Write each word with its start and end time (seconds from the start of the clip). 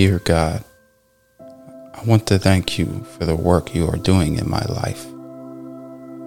Dear 0.00 0.18
God, 0.20 0.64
I 1.38 2.02
want 2.06 2.26
to 2.28 2.38
thank 2.38 2.78
you 2.78 3.04
for 3.18 3.26
the 3.26 3.36
work 3.36 3.74
you 3.74 3.86
are 3.86 3.98
doing 3.98 4.36
in 4.36 4.48
my 4.48 4.64
life. 4.64 5.04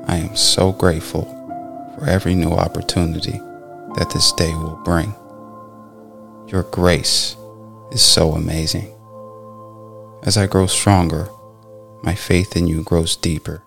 I 0.05 0.17
am 0.17 0.35
so 0.35 0.71
grateful 0.71 1.23
for 1.95 2.07
every 2.07 2.35
new 2.35 2.51
opportunity 2.51 3.41
that 3.95 4.11
this 4.13 4.31
day 4.33 4.53
will 4.53 4.79
bring. 4.85 5.15
Your 6.49 6.61
grace 6.69 7.35
is 7.91 8.03
so 8.03 8.33
amazing. 8.33 8.93
As 10.21 10.37
I 10.37 10.45
grow 10.45 10.67
stronger, 10.67 11.27
my 12.03 12.13
faith 12.13 12.55
in 12.55 12.67
you 12.67 12.83
grows 12.83 13.15
deeper, 13.15 13.63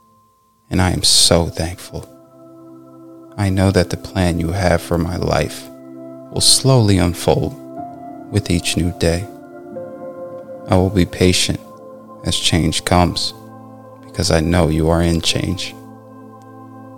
and 0.71 0.81
I 0.81 0.93
am 0.93 1.03
so 1.03 1.47
thankful. 1.47 2.09
I 3.37 3.51
know 3.51 3.73
that 3.73 3.91
the 3.91 3.97
plan 3.97 4.39
you 4.39 4.53
have 4.53 4.81
for 4.81 4.99
my 4.99 5.17
life 5.17 5.69
will 6.31 6.41
slowly 6.41 6.99
unfold 6.99 7.57
with 8.31 8.53
each 8.53 8.77
new 8.77 8.97
day. 9.01 9.27
I 10.69 10.77
will 10.77 10.91
be 10.91 11.07
patient 11.07 11.61
as 12.25 12.37
change 12.37 12.85
comes 12.85 13.33
because 14.05 14.33
I 14.33 14.41
know 14.41 14.69
you 14.69 14.89
are 14.91 15.03
in 15.03 15.21
change. 15.21 15.75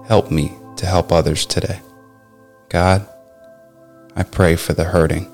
Help 0.06 0.30
me 0.30 0.52
to 0.76 0.86
help 0.86 1.12
others 1.12 1.44
today. 1.44 1.80
God, 2.70 3.06
I 4.16 4.22
pray 4.22 4.56
for 4.56 4.72
the 4.72 4.84
hurting, 4.84 5.26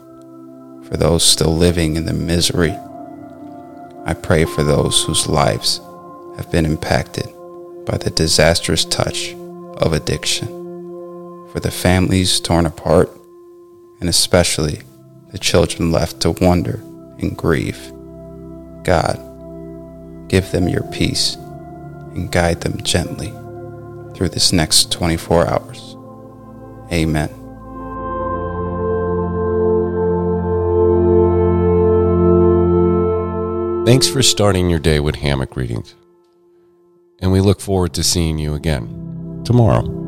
for 0.88 0.96
those 0.96 1.22
still 1.22 1.54
living 1.54 1.94
in 1.94 2.06
the 2.06 2.12
misery. 2.12 2.76
I 4.04 4.14
pray 4.14 4.44
for 4.44 4.64
those 4.64 5.04
whose 5.04 5.28
lives 5.28 5.80
have 6.36 6.50
been 6.50 6.66
impacted 6.66 7.26
by 7.86 7.98
the 7.98 8.10
disastrous 8.10 8.84
touch 8.84 9.32
of 9.78 9.92
addiction, 9.92 10.48
for 11.52 11.60
the 11.60 11.70
families 11.70 12.40
torn 12.40 12.66
apart, 12.66 13.10
and 14.00 14.08
especially 14.08 14.80
the 15.30 15.38
children 15.38 15.92
left 15.92 16.20
to 16.22 16.32
wonder 16.32 16.80
and 17.18 17.36
grieve. 17.36 17.93
God, 18.84 19.18
give 20.28 20.50
them 20.50 20.68
your 20.68 20.82
peace 20.84 21.34
and 22.14 22.30
guide 22.30 22.60
them 22.60 22.80
gently 22.82 23.30
through 24.14 24.28
this 24.28 24.52
next 24.52 24.92
24 24.92 25.48
hours. 25.48 25.96
Amen. 26.92 27.28
Thanks 33.86 34.08
for 34.08 34.22
starting 34.22 34.70
your 34.70 34.78
day 34.78 35.00
with 35.00 35.16
hammock 35.16 35.56
readings. 35.56 35.94
And 37.20 37.32
we 37.32 37.40
look 37.40 37.60
forward 37.60 37.92
to 37.94 38.02
seeing 38.02 38.38
you 38.38 38.54
again 38.54 39.42
tomorrow. 39.44 40.03